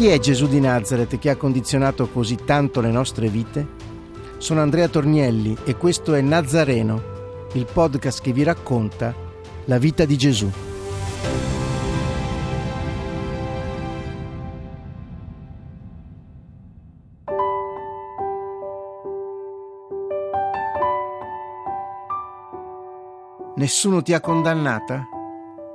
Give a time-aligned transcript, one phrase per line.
[0.00, 3.66] Chi è Gesù di Nazareth che ha condizionato così tanto le nostre vite?
[4.38, 9.14] Sono Andrea Tornielli e questo è Nazareno, il podcast che vi racconta
[9.66, 10.50] la vita di Gesù.
[23.56, 25.06] Nessuno ti ha condannata?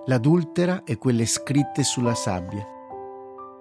[0.07, 2.73] L'adultera e quelle scritte sulla sabbia.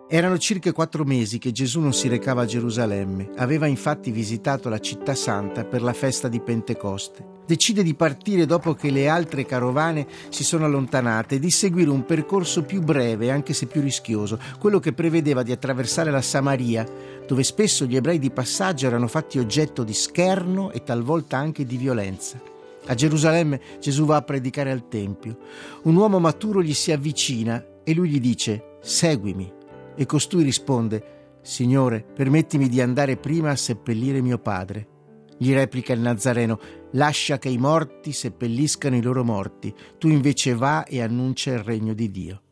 [0.07, 3.31] Erano circa quattro mesi che Gesù non si recava a Gerusalemme.
[3.37, 7.25] Aveva infatti visitato la città santa per la festa di Pentecoste.
[7.47, 12.05] Decide di partire dopo che le altre carovane si sono allontanate e di seguire un
[12.05, 16.87] percorso più breve, anche se più rischioso, quello che prevedeva di attraversare la Samaria,
[17.27, 21.79] dove spesso gli ebrei di passaggio erano fatti oggetto di scherno e talvolta anche di
[21.79, 22.39] violenza.
[22.87, 25.39] A Gerusalemme Gesù va a predicare al Tempio.
[25.85, 29.63] Un uomo maturo gli si avvicina e lui gli dice Seguimi.
[29.97, 34.89] E costui risponde Signore, permettimi di andare prima a seppellire mio padre.
[35.37, 36.59] Gli replica il Nazareno
[36.93, 41.93] Lascia che i morti seppelliscano i loro morti, tu invece va e annuncia il regno
[41.93, 42.43] di Dio.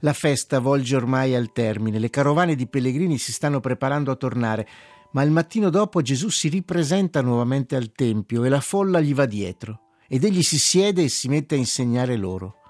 [0.00, 4.66] La festa volge ormai al termine, le carovane di pellegrini si stanno preparando a tornare,
[5.12, 9.26] ma il mattino dopo Gesù si ripresenta nuovamente al Tempio e la folla gli va
[9.26, 9.80] dietro.
[10.08, 12.60] Ed egli si siede e si mette a insegnare loro.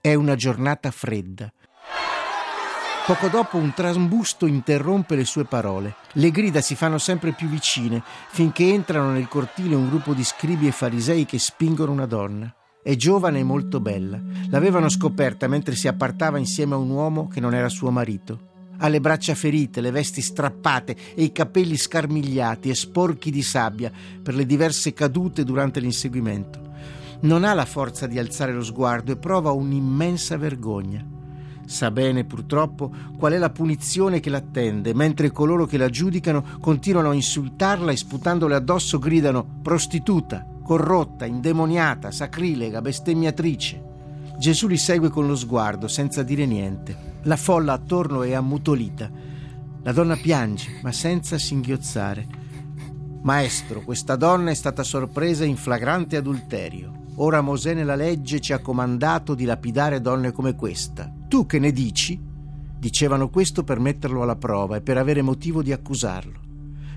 [0.00, 1.52] È una giornata fredda.
[3.08, 5.94] Poco dopo un trambusto interrompe le sue parole.
[6.12, 10.66] Le grida si fanno sempre più vicine, finché entrano nel cortile un gruppo di scribi
[10.66, 12.54] e farisei che spingono una donna.
[12.82, 14.20] È giovane e molto bella.
[14.50, 18.66] L'avevano scoperta mentre si appartava insieme a un uomo che non era suo marito.
[18.76, 23.90] Ha le braccia ferite, le vesti strappate e i capelli scarmigliati e sporchi di sabbia
[24.22, 26.60] per le diverse cadute durante l'inseguimento.
[27.20, 31.16] Non ha la forza di alzare lo sguardo e prova un'immensa vergogna.
[31.68, 37.10] Sa bene purtroppo qual è la punizione che l'attende, mentre coloro che la giudicano continuano
[37.10, 43.84] a insultarla e sputandole addosso gridano prostituta, corrotta, indemoniata, sacrilega, bestemmiatrice.
[44.38, 47.16] Gesù li segue con lo sguardo, senza dire niente.
[47.24, 49.10] La folla attorno è ammutolita.
[49.82, 52.26] La donna piange, ma senza singhiozzare.
[53.20, 57.04] Maestro, questa donna è stata sorpresa in flagrante adulterio.
[57.16, 61.12] Ora Mosè nella legge ci ha comandato di lapidare donne come questa.
[61.28, 62.18] Tu che ne dici?
[62.78, 66.40] Dicevano questo per metterlo alla prova e per avere motivo di accusarlo.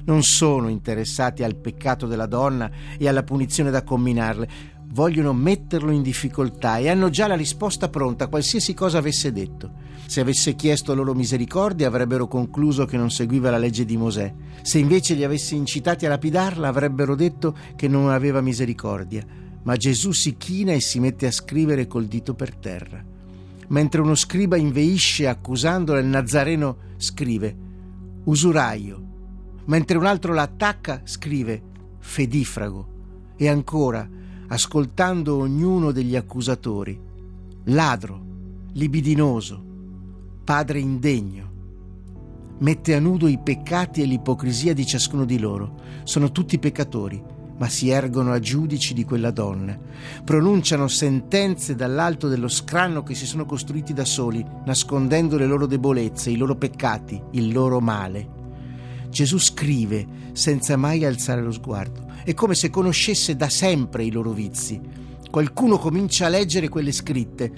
[0.05, 4.49] Non sono interessati al peccato della donna e alla punizione da comminarle,
[4.93, 9.73] vogliono metterlo in difficoltà e hanno già la risposta pronta, qualsiasi cosa avesse detto.
[10.05, 14.33] Se avesse chiesto loro misericordia avrebbero concluso che non seguiva la legge di Mosè.
[14.61, 19.25] Se invece li avesse incitati a lapidarla avrebbero detto che non aveva misericordia.
[19.63, 23.10] Ma Gesù si china e si mette a scrivere col dito per terra.
[23.71, 27.55] Mentre uno scriba inveisce accusandolo, il Nazareno scrive
[28.25, 29.09] usuraio.
[29.65, 31.61] Mentre un altro l'attacca, scrive
[31.99, 32.89] fedifrago.
[33.37, 34.07] E ancora,
[34.47, 36.99] ascoltando ognuno degli accusatori,
[37.65, 38.25] ladro,
[38.73, 39.63] libidinoso,
[40.43, 41.49] padre indegno.
[42.59, 45.79] Mette a nudo i peccati e l'ipocrisia di ciascuno di loro.
[46.03, 47.23] Sono tutti peccatori,
[47.61, 49.77] ma si ergono a giudici di quella donna.
[50.25, 56.31] Pronunciano sentenze dall'alto dello scranno che si sono costruiti da soli, nascondendo le loro debolezze,
[56.31, 58.39] i loro peccati, il loro male.
[59.11, 62.07] Gesù scrive senza mai alzare lo sguardo.
[62.23, 64.81] È come se conoscesse da sempre i loro vizi.
[65.29, 67.51] Qualcuno comincia a leggere quelle scritte.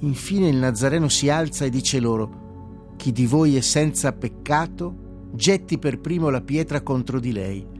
[0.00, 5.78] Infine il Nazareno si alza e dice loro, chi di voi è senza peccato, getti
[5.78, 7.76] per primo la pietra contro di lei.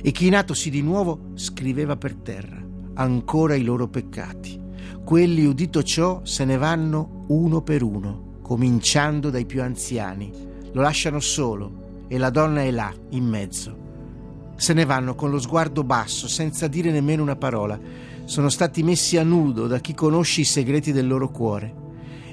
[0.00, 2.62] E chinatosi di nuovo scriveva per terra,
[2.94, 4.60] ancora i loro peccati.
[5.04, 10.30] Quelli, udito ciò, se ne vanno uno per uno, cominciando dai più anziani.
[10.72, 13.76] Lo lasciano solo e la donna è là, in mezzo.
[14.56, 17.78] Se ne vanno con lo sguardo basso, senza dire nemmeno una parola.
[18.24, 21.74] Sono stati messi a nudo da chi conosce i segreti del loro cuore.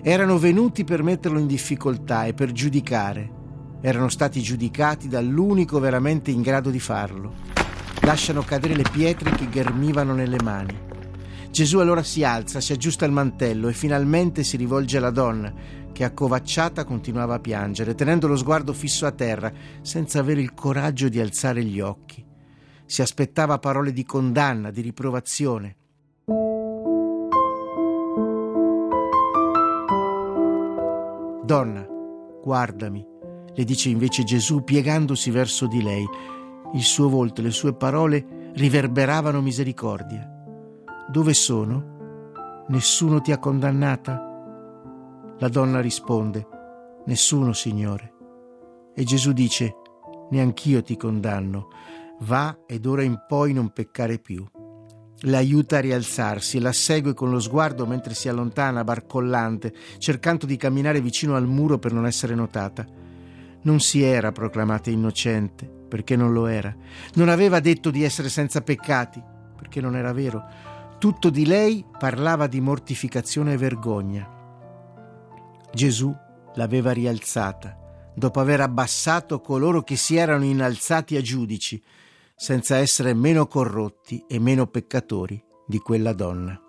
[0.01, 3.37] Erano venuti per metterlo in difficoltà e per giudicare.
[3.81, 7.33] Erano stati giudicati dall'unico veramente in grado di farlo.
[8.01, 10.87] Lasciano cadere le pietre che ghermivano nelle mani.
[11.49, 15.53] Gesù allora si alza, si aggiusta il mantello e finalmente si rivolge alla donna,
[15.91, 19.51] che accovacciata continuava a piangere, tenendo lo sguardo fisso a terra,
[19.81, 22.25] senza avere il coraggio di alzare gli occhi.
[22.85, 25.75] Si aspettava parole di condanna, di riprovazione.
[31.43, 31.87] Donna,
[32.43, 33.08] guardami,
[33.59, 36.07] le dice invece Gesù piegandosi verso di lei.
[36.75, 40.25] Il suo volto e le sue parole riverberavano misericordia.
[41.11, 42.63] Dove sono?
[42.69, 45.35] Nessuno ti ha condannata?
[45.39, 46.47] La donna risponde,
[47.07, 48.13] Nessuno, Signore.
[48.95, 49.75] E Gesù dice,
[50.29, 51.67] Neanch'io ti condanno,
[52.21, 54.47] va ed ora in poi non peccare più.
[55.23, 61.01] L'aiuta a rialzarsi la segue con lo sguardo mentre si allontana barcollante, cercando di camminare
[61.01, 63.07] vicino al muro per non essere notata.
[63.61, 66.73] Non si era proclamata innocente, perché non lo era.
[67.15, 69.21] Non aveva detto di essere senza peccati,
[69.55, 70.43] perché non era vero.
[70.97, 74.37] Tutto di lei parlava di mortificazione e vergogna.
[75.73, 76.15] Gesù
[76.55, 77.77] l'aveva rialzata,
[78.15, 81.81] dopo aver abbassato coloro che si erano innalzati a giudici,
[82.35, 86.68] senza essere meno corrotti e meno peccatori di quella donna.